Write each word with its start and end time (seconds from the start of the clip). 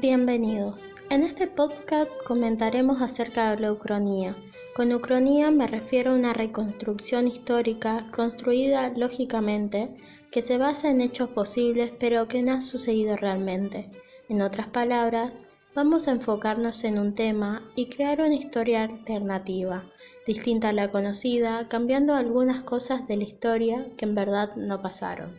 Bienvenidos. 0.00 0.94
En 1.10 1.24
este 1.24 1.46
podcast 1.46 2.10
comentaremos 2.24 3.02
acerca 3.02 3.50
de 3.50 3.60
la 3.60 3.70
ucronía. 3.70 4.34
Con 4.74 4.94
ucronía 4.94 5.50
me 5.50 5.66
refiero 5.66 6.12
a 6.12 6.14
una 6.14 6.32
reconstrucción 6.32 7.28
histórica 7.28 8.06
construida 8.10 8.88
lógicamente 8.96 9.94
que 10.32 10.40
se 10.40 10.56
basa 10.56 10.90
en 10.90 11.02
hechos 11.02 11.28
posibles 11.28 11.92
pero 12.00 12.28
que 12.28 12.40
no 12.40 12.52
ha 12.52 12.62
sucedido 12.62 13.14
realmente. 13.18 13.90
En 14.30 14.40
otras 14.40 14.68
palabras, 14.68 15.44
vamos 15.74 16.08
a 16.08 16.12
enfocarnos 16.12 16.82
en 16.84 16.98
un 16.98 17.14
tema 17.14 17.70
y 17.76 17.90
crear 17.90 18.22
una 18.22 18.36
historia 18.36 18.84
alternativa, 18.84 19.84
distinta 20.26 20.70
a 20.70 20.72
la 20.72 20.90
conocida, 20.90 21.68
cambiando 21.68 22.14
algunas 22.14 22.62
cosas 22.62 23.06
de 23.06 23.18
la 23.18 23.24
historia 23.24 23.86
que 23.98 24.06
en 24.06 24.14
verdad 24.14 24.56
no 24.56 24.80
pasaron. 24.80 25.38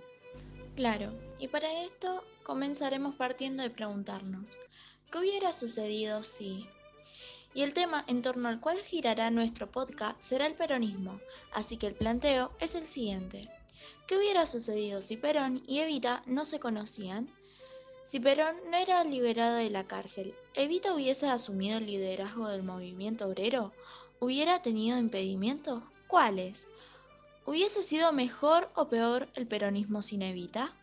Claro, 0.75 1.09
y 1.39 1.47
para 1.47 1.83
esto 1.83 2.23
comenzaremos 2.51 3.15
partiendo 3.15 3.63
de 3.63 3.69
preguntarnos, 3.69 4.59
¿qué 5.09 5.19
hubiera 5.19 5.53
sucedido 5.53 6.21
si... 6.21 6.67
Y 7.53 7.61
el 7.61 7.73
tema 7.73 8.03
en 8.07 8.21
torno 8.21 8.49
al 8.49 8.59
cual 8.59 8.77
girará 8.79 9.31
nuestro 9.31 9.71
podcast 9.71 10.21
será 10.21 10.47
el 10.47 10.55
peronismo, 10.55 11.21
así 11.53 11.77
que 11.77 11.87
el 11.87 11.95
planteo 11.95 12.51
es 12.59 12.75
el 12.75 12.87
siguiente. 12.87 13.47
¿Qué 14.05 14.17
hubiera 14.17 14.45
sucedido 14.45 15.01
si 15.01 15.15
Perón 15.15 15.63
y 15.65 15.79
Evita 15.79 16.23
no 16.25 16.45
se 16.45 16.59
conocían? 16.59 17.33
Si 18.05 18.19
Perón 18.19 18.57
no 18.69 18.75
era 18.75 19.01
liberado 19.05 19.55
de 19.55 19.69
la 19.69 19.87
cárcel, 19.87 20.35
¿Evita 20.53 20.93
hubiese 20.93 21.27
asumido 21.27 21.77
el 21.77 21.85
liderazgo 21.85 22.49
del 22.49 22.63
movimiento 22.63 23.29
obrero? 23.29 23.71
¿Hubiera 24.19 24.61
tenido 24.61 24.97
impedimentos? 24.97 25.81
¿Cuáles? 26.07 26.67
¿Hubiese 27.45 27.81
sido 27.81 28.11
mejor 28.11 28.69
o 28.75 28.89
peor 28.89 29.29
el 29.35 29.47
peronismo 29.47 30.01
sin 30.01 30.21
Evita? 30.21 30.75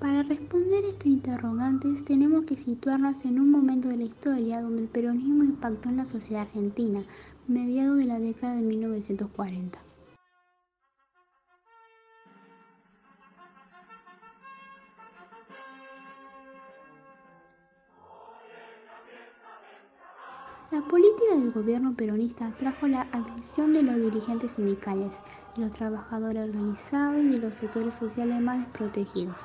Para 0.00 0.22
responder 0.22 0.84
estos 0.84 1.06
interrogantes 1.06 2.04
tenemos 2.04 2.44
que 2.44 2.56
situarnos 2.56 3.24
en 3.24 3.40
un 3.40 3.50
momento 3.50 3.88
de 3.88 3.96
la 3.96 4.04
historia 4.04 4.60
donde 4.60 4.82
el 4.82 4.88
peronismo 4.88 5.44
impactó 5.44 5.88
en 5.88 5.96
la 5.98 6.04
sociedad 6.04 6.42
argentina, 6.42 7.02
mediados 7.46 7.98
de 7.98 8.04
la 8.04 8.18
década 8.18 8.56
de 8.56 8.62
1940. 8.62 9.78
La 20.70 20.82
política 20.82 21.36
del 21.36 21.52
gobierno 21.52 21.94
peronista 21.94 22.52
trajo 22.58 22.88
la 22.88 23.02
adhesión 23.12 23.72
de 23.72 23.84
los 23.84 23.94
dirigentes 23.94 24.52
sindicales, 24.52 25.12
de 25.54 25.62
los 25.62 25.70
trabajadores 25.70 26.48
organizados 26.48 27.22
y 27.22 27.28
de 27.28 27.38
los 27.38 27.54
sectores 27.54 27.94
sociales 27.94 28.40
más 28.40 28.58
desprotegidos. 28.58 29.36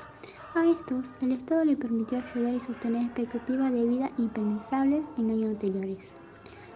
A 0.56 0.66
estos, 0.66 1.14
el 1.22 1.32
Estado 1.32 1.64
le 1.64 1.78
permitió 1.78 2.18
acceder 2.18 2.56
y 2.56 2.60
sostener 2.60 3.04
expectativas 3.04 3.72
de 3.72 3.86
vida 3.86 4.12
impensables 4.18 5.06
en 5.18 5.30
años 5.30 5.52
anteriores. 5.52 6.16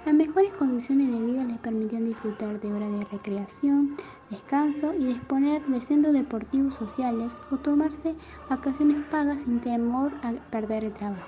Las 0.06 0.14
mejores 0.14 0.52
condiciones 0.54 1.12
de 1.12 1.26
vida 1.26 1.44
les 1.44 1.58
permitían 1.58 2.06
disfrutar 2.06 2.60
de 2.60 2.72
horas 2.72 2.92
de 2.92 3.06
recreación, 3.06 3.98
descanso 4.30 4.94
y 4.94 5.06
disponer 5.06 5.66
de 5.66 5.82
centros 5.82 6.14
deportivos 6.14 6.76
sociales 6.76 7.34
o 7.52 7.58
tomarse 7.58 8.14
vacaciones 8.50 9.04
pagas 9.10 9.42
sin 9.42 9.60
temor 9.60 10.12
a 10.22 10.34
perder 10.52 10.84
el 10.84 10.94
trabajo. 10.94 11.28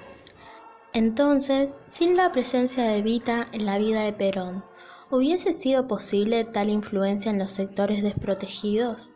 Entonces, 0.94 1.80
sin 1.88 2.16
la 2.16 2.32
presencia 2.32 2.84
de 2.84 2.98
Evita 2.98 3.48
en 3.54 3.66
la 3.66 3.80
vida 3.80 4.02
de 4.02 4.14
Perón, 4.14 4.64
¿hubiese 5.10 5.52
sido 5.52 5.88
posible 5.88 6.44
tal 6.44 6.70
influencia 6.70 7.32
en 7.32 7.40
los 7.40 7.54
sectores 7.54 8.04
desprotegidos? 8.04 9.15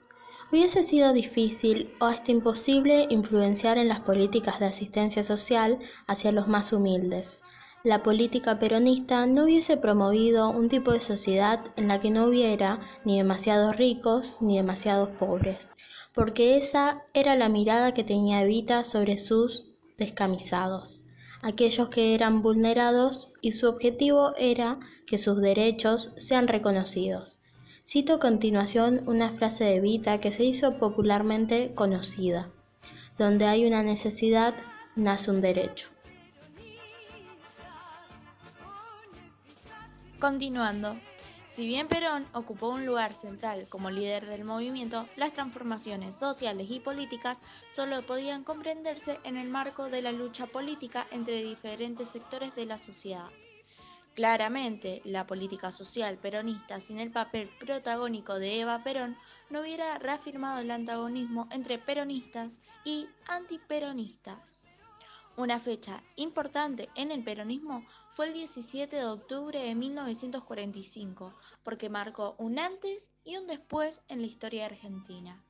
Hubiese 0.52 0.84
sido 0.84 1.14
difícil 1.14 1.94
o 2.00 2.06
hasta 2.06 2.32
imposible 2.32 3.06
influenciar 3.12 3.78
en 3.78 3.88
las 3.88 4.00
políticas 4.00 4.60
de 4.60 4.66
asistencia 4.66 5.22
social 5.22 5.78
hacia 6.08 6.32
los 6.32 6.48
más 6.48 6.74
humildes. 6.74 7.44
La 7.84 8.02
política 8.02 8.58
peronista 8.58 9.28
no 9.28 9.44
hubiese 9.44 9.78
promovido 9.78 10.50
un 10.50 10.68
tipo 10.68 10.92
de 10.92 11.02
sociedad 11.02 11.64
en 11.76 11.88
la 11.88 12.00
que 12.00 12.10
no 12.10 12.26
hubiera 12.26 12.80
ni 13.06 13.18
demasiados 13.18 13.78
ricos 13.78 14.42
ni 14.42 14.58
demasiados 14.58 15.10
pobres, 15.20 15.70
porque 16.16 16.58
esa 16.58 17.04
era 17.14 17.36
la 17.36 17.48
mirada 17.48 17.94
que 17.94 18.04
tenía 18.04 18.42
Evita 18.42 18.84
sobre 18.84 19.20
sus 19.20 19.68
descamisados, 20.00 21.04
aquellos 21.44 21.90
que 21.90 22.16
eran 22.16 22.42
vulnerados 22.42 23.34
y 23.40 23.52
su 23.52 23.70
objetivo 23.70 24.34
era 24.36 24.80
que 25.06 25.20
sus 25.20 25.40
derechos 25.40 26.12
sean 26.18 26.48
reconocidos. 26.48 27.40
Cito 27.92 28.14
a 28.14 28.20
continuación 28.20 29.02
una 29.08 29.32
frase 29.32 29.64
de 29.64 29.80
Vita 29.80 30.20
que 30.20 30.32
se 30.32 30.44
hizo 30.44 30.78
popularmente 30.78 31.74
conocida. 31.74 32.52
Donde 33.18 33.46
hay 33.46 33.66
una 33.66 33.82
necesidad, 33.82 34.54
nace 34.96 35.32
un 35.32 35.42
derecho. 35.42 35.90
Continuando, 40.20 41.00
si 41.50 41.66
bien 41.66 41.88
Perón 41.88 42.28
ocupó 42.34 42.70
un 42.70 42.86
lugar 42.86 43.16
central 43.16 43.66
como 43.70 43.90
líder 43.90 44.28
del 44.28 44.44
movimiento, 44.44 45.10
las 45.16 45.34
transformaciones 45.34 46.16
sociales 46.16 46.68
y 46.70 46.82
políticas 46.82 47.40
solo 47.72 48.06
podían 48.06 48.44
comprenderse 48.44 49.18
en 49.24 49.36
el 49.36 49.50
marco 49.50 49.90
de 49.90 50.04
la 50.04 50.12
lucha 50.12 50.46
política 50.46 51.08
entre 51.10 51.42
diferentes 51.44 52.10
sectores 52.10 52.54
de 52.54 52.68
la 52.68 52.78
sociedad. 52.78 53.32
Claramente, 54.20 55.02
la 55.06 55.26
política 55.26 55.72
social 55.72 56.18
peronista 56.18 56.82
sin 56.82 57.00
el 57.00 57.10
papel 57.10 57.50
protagónico 57.58 58.38
de 58.38 58.60
Eva 58.60 58.84
Perón 58.84 59.16
no 59.50 59.62
hubiera 59.62 59.98
reafirmado 59.98 60.60
el 60.60 60.72
antagonismo 60.72 61.48
entre 61.52 61.78
peronistas 61.78 62.52
y 62.84 63.08
antiperonistas. 63.30 64.66
Una 65.38 65.62
fecha 65.62 66.04
importante 66.18 66.90
en 66.96 67.12
el 67.12 67.24
peronismo 67.24 67.86
fue 68.12 68.28
el 68.28 68.34
17 68.34 68.94
de 68.94 69.06
octubre 69.06 69.58
de 69.58 69.74
1945, 69.74 71.34
porque 71.64 71.88
marcó 71.88 72.36
un 72.40 72.60
antes 72.60 73.10
y 73.24 73.38
un 73.38 73.48
después 73.48 74.02
en 74.10 74.20
la 74.20 74.28
historia 74.28 74.66
argentina. 74.66 75.42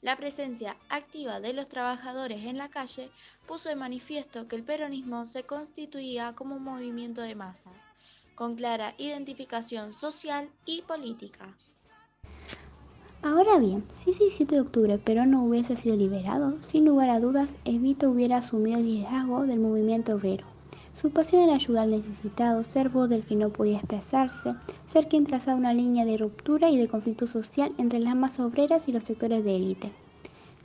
La 0.00 0.16
presencia 0.16 0.78
activa 0.88 1.40
de 1.40 1.52
los 1.52 1.68
trabajadores 1.68 2.46
en 2.46 2.56
la 2.56 2.70
calle 2.70 3.10
puso 3.46 3.68
de 3.68 3.76
manifiesto 3.76 4.48
que 4.48 4.56
el 4.56 4.64
peronismo 4.64 5.26
se 5.26 5.42
constituía 5.42 6.34
como 6.34 6.56
un 6.56 6.64
movimiento 6.64 7.20
de 7.20 7.34
masas 7.34 7.83
con 8.34 8.56
clara 8.56 8.94
identificación 8.98 9.92
social 9.92 10.48
y 10.66 10.82
política. 10.82 11.54
Ahora 13.22 13.58
bien, 13.58 13.84
si 13.96 14.10
ese 14.10 14.24
17 14.24 14.54
de 14.54 14.60
octubre 14.60 14.98
Perón 14.98 15.30
no 15.30 15.44
hubiese 15.44 15.76
sido 15.76 15.96
liberado, 15.96 16.62
sin 16.62 16.84
lugar 16.84 17.08
a 17.08 17.20
dudas, 17.20 17.56
Evita 17.64 18.08
hubiera 18.08 18.36
asumido 18.36 18.78
el 18.78 18.84
liderazgo 18.84 19.46
del 19.46 19.60
movimiento 19.60 20.14
obrero. 20.14 20.44
Su 20.92 21.10
pasión 21.10 21.42
era 21.42 21.54
ayudar 21.54 21.84
al 21.84 21.90
necesitado, 21.90 22.62
ser 22.64 22.90
voz 22.90 23.08
del 23.08 23.24
que 23.24 23.34
no 23.34 23.50
podía 23.50 23.78
expresarse, 23.78 24.54
ser 24.88 25.08
quien 25.08 25.24
trazaba 25.24 25.56
una 25.56 25.72
línea 25.72 26.04
de 26.04 26.18
ruptura 26.18 26.70
y 26.70 26.76
de 26.76 26.86
conflicto 26.86 27.26
social 27.26 27.72
entre 27.78 27.98
las 27.98 28.14
masas 28.14 28.46
obreras 28.46 28.88
y 28.88 28.92
los 28.92 29.04
sectores 29.04 29.42
de 29.42 29.56
élite. 29.56 29.92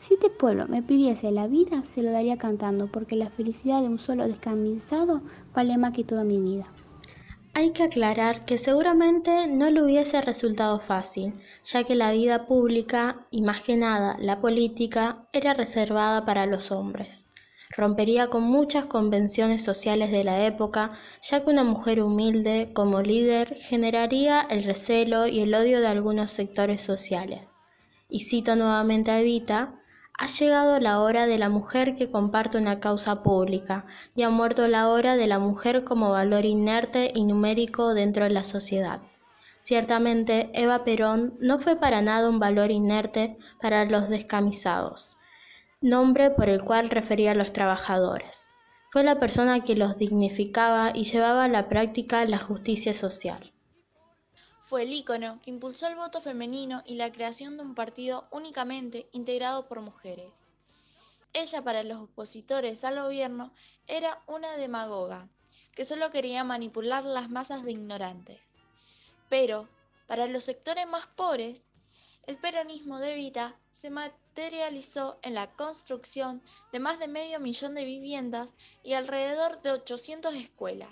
Si 0.02 0.16
este 0.16 0.30
pueblo 0.30 0.68
me 0.68 0.84
pidiese 0.84 1.32
la 1.32 1.48
vida, 1.48 1.84
se 1.84 2.04
lo 2.04 2.12
daría 2.12 2.38
cantando, 2.38 2.88
porque 2.88 3.16
la 3.16 3.30
felicidad 3.30 3.82
de 3.82 3.88
un 3.88 4.00
solo 4.00 4.28
descamisado 4.28 5.22
vale 5.54 5.78
más 5.78 5.94
que 5.94 6.04
toda 6.04 6.24
mi 6.24 6.40
vida. 6.40 6.68
Hay 7.60 7.72
que 7.72 7.84
aclarar 7.84 8.46
que 8.46 8.58
seguramente 8.58 9.48
no 9.50 9.70
le 9.70 9.84
hubiese 9.84 10.22
resultado 10.22 10.80
fácil, 10.80 11.34
ya 11.66 11.84
que 11.84 11.94
la 11.94 12.14
vida 12.14 12.46
pública, 12.46 13.26
y 13.32 13.42
más 13.42 13.60
que 13.60 13.76
nada 13.76 14.16
la 14.18 14.40
política, 14.40 15.28
era 15.34 15.54
reservada 15.54 16.24
para 16.24 16.46
los 16.46 16.72
hombres. 16.72 17.26
Rompería 17.76 18.30
con 18.30 18.44
muchas 18.44 18.86
convenciones 18.86 19.62
sociales 19.62 20.10
de 20.10 20.24
la 20.24 20.46
época, 20.46 20.94
ya 21.22 21.44
que 21.44 21.50
una 21.50 21.66
mujer 21.66 22.02
humilde 22.02 22.72
como 22.74 23.02
líder 23.02 23.54
generaría 23.58 24.40
el 24.50 24.64
recelo 24.64 25.28
y 25.28 25.42
el 25.42 25.54
odio 25.54 25.82
de 25.82 25.88
algunos 25.88 26.32
sectores 26.32 26.82
sociales. 26.82 27.50
Y 28.08 28.22
cito 28.22 28.56
nuevamente 28.56 29.12
a 29.12 29.20
Evita, 29.20 29.79
ha 30.20 30.26
llegado 30.26 30.82
la 30.82 31.00
hora 31.00 31.28
de 31.28 31.38
la 31.38 31.48
mujer 31.48 31.96
que 31.96 32.12
comparte 32.12 32.58
una 32.58 32.82
causa 32.82 33.24
pública 33.24 33.86
y 34.18 34.24
ha 34.24 34.30
muerto 34.30 34.68
la 34.68 34.90
hora 34.90 35.16
de 35.16 35.28
la 35.28 35.40
mujer 35.40 35.86
como 35.86 36.12
valor 36.12 36.44
inerte 36.44 37.14
y 37.16 37.24
numérico 37.24 37.94
dentro 37.94 38.26
de 38.26 38.32
la 38.32 38.44
sociedad. 38.44 39.00
Ciertamente, 39.62 40.50
Eva 40.54 40.84
Perón 40.84 41.36
no 41.40 41.58
fue 41.58 41.78
para 41.78 42.02
nada 42.02 42.28
un 42.28 42.38
valor 42.38 42.70
inerte 42.70 43.38
para 43.62 43.86
los 43.86 44.10
descamisados, 44.10 45.18
nombre 45.80 46.32
por 46.32 46.50
el 46.50 46.66
cual 46.66 46.90
refería 46.90 47.32
a 47.32 47.36
los 47.36 47.54
trabajadores. 47.54 48.52
Fue 48.92 49.06
la 49.06 49.22
persona 49.22 49.64
que 49.64 49.78
los 49.78 49.96
dignificaba 49.96 50.92
y 50.94 51.04
llevaba 51.04 51.46
a 51.46 51.50
la 51.50 51.70
práctica 51.70 52.26
la 52.26 52.40
justicia 52.40 52.94
social. 52.94 53.54
Fue 54.70 54.84
el 54.84 54.94
ícono 54.94 55.42
que 55.42 55.50
impulsó 55.50 55.88
el 55.88 55.96
voto 55.96 56.22
femenino 56.22 56.84
y 56.86 56.94
la 56.94 57.12
creación 57.12 57.58
de 57.58 57.64
un 57.64 57.74
partido 57.74 58.28
únicamente 58.30 59.10
integrado 59.14 59.68
por 59.68 59.82
mujeres. 59.82 60.32
Ella 61.34 61.64
para 61.64 61.82
los 61.82 61.98
opositores 62.02 62.84
al 62.84 63.02
gobierno 63.02 63.52
era 63.88 64.22
una 64.28 64.56
demagoga, 64.58 65.28
que 65.74 65.86
solo 65.86 66.12
quería 66.12 66.44
manipular 66.44 67.04
las 67.04 67.32
masas 67.32 67.64
de 67.64 67.72
ignorantes. 67.72 68.42
Pero, 69.28 69.68
para 70.06 70.28
los 70.28 70.44
sectores 70.44 70.86
más 70.86 71.08
pobres, 71.08 71.64
El 72.28 72.38
peronismo 72.38 73.00
de 73.00 73.14
Evita 73.14 73.56
se 73.72 73.90
materializó 73.90 75.18
en 75.24 75.34
la 75.34 75.52
construcción 75.52 76.44
de 76.72 76.80
más 76.80 77.00
de 77.00 77.08
medio 77.08 77.40
millón 77.40 77.74
de 77.74 77.86
viviendas 77.86 78.54
y 78.84 78.94
alrededor 78.94 79.64
de 79.64 79.72
800 79.72 80.36
escuelas. 80.36 80.90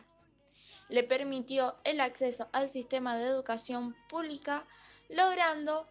Le 0.89 1.03
permitió 1.03 1.75
el 1.83 1.99
acceso 1.99 2.47
al 2.53 2.69
sistema 2.69 3.17
de 3.17 3.25
educación 3.25 3.95
pública, 4.09 4.65
logrando 5.09 5.87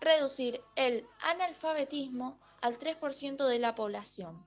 reducir 0.00 0.62
el 0.76 1.06
analfabetismo 1.20 2.38
al 2.60 2.78
3% 2.78 3.46
de 3.46 3.58
la 3.58 3.74
población. 3.74 4.46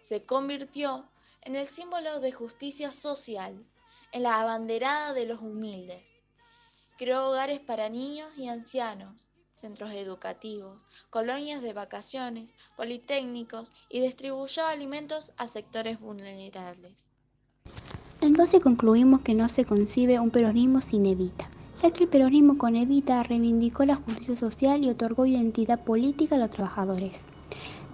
Se 0.00 0.24
convirtió 0.24 1.08
en 1.42 1.56
el 1.56 1.66
símbolo 1.66 2.20
de 2.20 2.32
justicia 2.32 2.92
social, 2.92 3.64
en 4.12 4.22
la 4.22 4.40
abanderada 4.40 5.12
de 5.12 5.26
los 5.26 5.40
humildes. 5.40 6.20
Creó 6.96 7.28
hogares 7.28 7.60
para 7.60 7.88
niños 7.88 8.30
y 8.36 8.48
ancianos, 8.48 9.30
centros 9.54 9.92
educativos, 9.92 10.86
colonias 11.10 11.62
de 11.62 11.72
vacaciones, 11.72 12.54
politécnicos 12.76 13.72
y 13.88 14.00
distribuyó 14.00 14.66
alimentos 14.66 15.32
a 15.36 15.48
sectores 15.48 15.98
vulnerables. 16.00 17.04
Entonces 18.26 18.60
concluimos 18.60 19.20
que 19.20 19.34
no 19.34 19.48
se 19.48 19.64
concibe 19.64 20.18
un 20.18 20.30
peronismo 20.30 20.80
sin 20.80 21.06
Evita, 21.06 21.48
ya 21.80 21.92
que 21.92 22.04
el 22.04 22.10
peronismo 22.10 22.58
con 22.58 22.74
Evita 22.74 23.22
reivindicó 23.22 23.84
la 23.84 23.94
justicia 23.94 24.34
social 24.34 24.84
y 24.84 24.90
otorgó 24.90 25.26
identidad 25.26 25.84
política 25.84 26.34
a 26.34 26.38
los 26.38 26.50
trabajadores. 26.50 27.26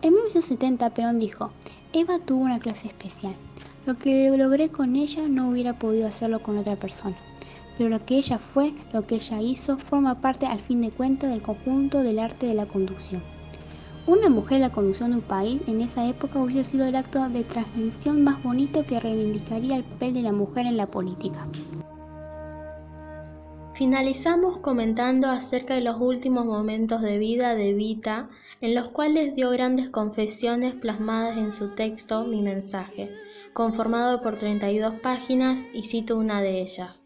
En 0.00 0.14
1970 0.14 0.88
Perón 0.94 1.19
dijo, 1.19 1.50
Eva 1.93 2.19
tuvo 2.19 2.44
una 2.44 2.61
clase 2.61 2.88
especial. 2.88 3.34
Lo 3.84 3.99
que 3.99 4.31
logré 4.37 4.70
con 4.70 4.96
ella 4.96 5.29
no 5.29 5.50
hubiera 5.50 5.79
podido 5.79 6.08
hacerlo 6.08 6.43
con 6.43 6.56
otra 6.56 6.76
persona 6.76 7.17
pero 7.76 7.88
lo 7.88 8.05
que 8.05 8.17
ella 8.17 8.38
fue, 8.38 8.75
lo 8.93 9.02
que 9.02 9.17
ella 9.17 9.40
hizo, 9.40 9.78
forma 9.78 10.20
parte 10.20 10.46
al 10.46 10.61
fin 10.61 10.81
de 10.82 10.90
cuentas 10.90 11.31
del 11.31 11.43
conjunto 11.43 12.02
del 12.02 12.19
arte 12.19 12.46
de 12.46 12.55
la 12.55 12.67
conducción. 12.67 13.23
Una 14.04 14.28
mujer 14.28 14.60
la 14.60 14.70
conducción 14.70 15.10
de 15.10 15.16
un 15.19 15.22
país 15.22 15.62
en 15.69 15.81
esa 15.81 16.08
época 16.08 16.40
hubiera 16.40 16.64
sido 16.64 16.87
el 16.87 16.96
acto 16.96 17.28
de 17.28 17.44
transmisión 17.44 18.25
más 18.25 18.43
bonito 18.43 18.84
que 18.84 18.99
reivindicaría 18.99 19.76
el 19.76 19.84
papel 19.84 20.14
de 20.14 20.22
la 20.22 20.32
mujer 20.32 20.66
en 20.66 20.76
la 20.76 20.88
política. 20.88 21.46
Finalizamos 23.75 24.58
comentando 24.58 25.28
acerca 25.28 25.75
de 25.75 25.82
los 25.82 26.00
últimos 26.00 26.44
momentos 26.44 27.00
de 27.00 27.19
vida 27.19 27.54
de 27.54 27.75
Vita, 27.75 28.28
en 28.60 28.75
los 28.75 28.88
cuales 28.88 29.37
dio 29.37 29.50
grandes 29.50 29.88
confesiones 29.88 30.75
plasmadas 30.75 31.38
en 31.38 31.52
su 31.52 31.76
texto 31.76 32.25
Mi 32.25 32.43
mensaje, 32.43 33.14
conformado 33.52 34.20
por 34.20 34.37
32 34.37 34.94
páginas 35.00 35.69
y 35.72 35.84
cito 35.84 36.19
una 36.19 36.43
de 36.43 36.60
ellas. 36.60 37.04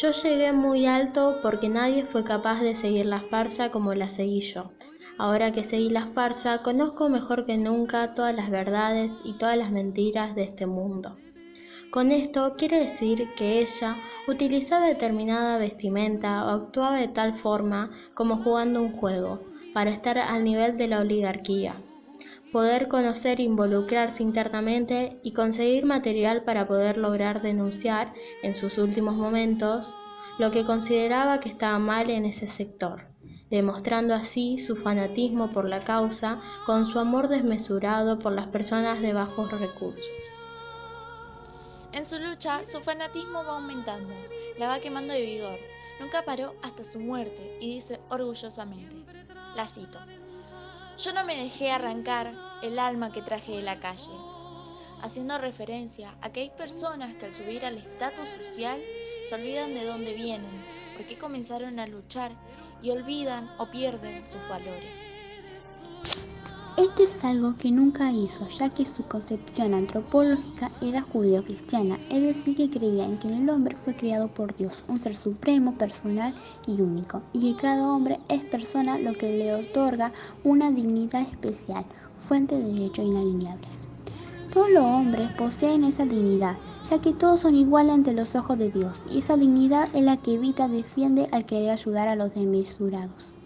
Yo 0.00 0.10
llegué 0.12 0.52
muy 0.52 0.86
alto 0.86 1.36
porque 1.42 1.68
nadie 1.68 2.06
fue 2.06 2.24
capaz 2.24 2.60
de 2.62 2.74
seguir 2.74 3.04
la 3.04 3.20
farsa 3.20 3.70
como 3.70 3.92
la 3.92 4.08
seguí 4.08 4.40
yo. 4.40 4.68
Ahora 5.20 5.52
que 5.52 5.64
seguí 5.64 5.90
la 5.90 6.06
farsa, 6.06 6.62
conozco 6.62 7.10
mejor 7.10 7.44
que 7.44 7.58
nunca 7.58 8.14
todas 8.14 8.34
las 8.34 8.48
verdades 8.48 9.20
y 9.22 9.34
todas 9.34 9.54
las 9.58 9.70
mentiras 9.70 10.34
de 10.34 10.44
este 10.44 10.64
mundo. 10.64 11.14
Con 11.90 12.10
esto 12.10 12.54
quiere 12.56 12.80
decir 12.80 13.28
que 13.36 13.60
ella 13.60 13.98
utilizaba 14.26 14.86
determinada 14.86 15.58
vestimenta 15.58 16.46
o 16.46 16.48
actuaba 16.48 16.96
de 16.96 17.08
tal 17.08 17.34
forma 17.34 17.90
como 18.14 18.38
jugando 18.38 18.80
un 18.80 18.92
juego, 18.92 19.42
para 19.74 19.90
estar 19.90 20.16
al 20.16 20.42
nivel 20.42 20.78
de 20.78 20.88
la 20.88 21.00
oligarquía, 21.00 21.74
poder 22.50 22.88
conocer 22.88 23.40
involucrarse 23.40 24.22
internamente 24.22 25.12
y 25.22 25.32
conseguir 25.32 25.84
material 25.84 26.40
para 26.46 26.66
poder 26.66 26.96
lograr 26.96 27.42
denunciar 27.42 28.14
en 28.42 28.56
sus 28.56 28.78
últimos 28.78 29.16
momentos 29.16 29.94
lo 30.38 30.50
que 30.50 30.64
consideraba 30.64 31.40
que 31.40 31.50
estaba 31.50 31.78
mal 31.78 32.08
en 32.08 32.24
ese 32.24 32.46
sector, 32.46 33.09
demostrando 33.50 34.14
así 34.14 34.58
su 34.58 34.76
fanatismo 34.76 35.52
por 35.52 35.68
la 35.68 35.82
causa 35.82 36.40
con 36.64 36.86
su 36.86 36.98
amor 37.00 37.28
desmesurado 37.28 38.18
por 38.18 38.32
las 38.32 38.46
personas 38.48 39.02
de 39.02 39.12
bajos 39.12 39.50
recursos. 39.50 40.08
En 41.92 42.06
su 42.06 42.18
lucha, 42.20 42.62
su 42.62 42.80
fanatismo 42.80 43.44
va 43.44 43.56
aumentando, 43.56 44.14
la 44.56 44.68
va 44.68 44.80
quemando 44.80 45.12
de 45.12 45.22
vigor. 45.22 45.58
Nunca 45.98 46.24
paró 46.24 46.54
hasta 46.62 46.84
su 46.84 47.00
muerte 47.00 47.58
y 47.60 47.74
dice 47.74 47.98
orgullosamente, 48.10 48.96
la 49.56 49.66
cito, 49.66 49.98
yo 50.96 51.12
no 51.12 51.24
me 51.24 51.36
dejé 51.36 51.70
arrancar 51.70 52.32
el 52.62 52.78
alma 52.78 53.10
que 53.10 53.22
traje 53.22 53.56
de 53.56 53.62
la 53.62 53.80
calle, 53.80 54.12
haciendo 55.02 55.36
referencia 55.38 56.14
a 56.20 56.30
que 56.30 56.40
hay 56.40 56.50
personas 56.50 57.16
que 57.16 57.26
al 57.26 57.34
subir 57.34 57.66
al 57.66 57.74
estatus 57.74 58.28
social 58.28 58.80
se 59.28 59.34
olvidan 59.34 59.74
de 59.74 59.84
dónde 59.84 60.14
vienen, 60.14 60.64
por 60.96 61.06
qué 61.06 61.18
comenzaron 61.18 61.80
a 61.80 61.86
luchar 61.86 62.32
y 62.82 62.90
olvidan 62.90 63.50
o 63.58 63.66
pierden 63.66 64.28
sus 64.28 64.40
valores. 64.48 65.20
Esto 66.76 67.02
es 67.02 67.24
algo 67.24 67.56
que 67.58 67.70
nunca 67.70 68.10
hizo, 68.10 68.48
ya 68.48 68.70
que 68.70 68.86
su 68.86 69.02
concepción 69.04 69.74
antropológica 69.74 70.70
era 70.80 71.02
judío-cristiana, 71.02 71.98
es 72.08 72.22
decir, 72.22 72.56
que 72.56 72.70
creía 72.70 73.04
en 73.04 73.18
que 73.18 73.28
el 73.28 73.50
hombre 73.50 73.76
fue 73.84 73.94
creado 73.94 74.28
por 74.28 74.56
Dios, 74.56 74.82
un 74.88 74.98
ser 74.98 75.14
supremo, 75.14 75.74
personal 75.74 76.32
y 76.66 76.80
único, 76.80 77.20
y 77.34 77.52
que 77.52 77.60
cada 77.60 77.86
hombre 77.86 78.16
es 78.30 78.42
persona 78.44 78.98
lo 78.98 79.12
que 79.12 79.30
le 79.30 79.54
otorga 79.54 80.12
una 80.42 80.70
dignidad 80.70 81.20
especial, 81.20 81.84
fuente 82.18 82.56
de 82.56 82.72
derechos 82.72 83.04
inalineables. 83.04 83.89
Todos 84.50 84.68
los 84.70 84.82
hombres 84.84 85.30
poseen 85.32 85.84
esa 85.84 86.06
dignidad, 86.06 86.60
ya 86.84 87.00
que 87.00 87.14
todos 87.14 87.40
son 87.40 87.54
iguales 87.54 87.94
ante 87.94 88.12
los 88.12 88.34
ojos 88.36 88.58
de 88.58 88.70
Dios, 88.70 89.00
y 89.04 89.20
esa 89.20 89.36
dignidad 89.36 89.88
es 89.92 90.02
la 90.02 90.18
que 90.18 90.34
Evita 90.34 90.68
defiende 90.68 91.28
al 91.32 91.46
querer 91.46 91.70
ayudar 91.70 92.08
a 92.08 92.16
los 92.16 92.32
desmesurados. 92.34 93.36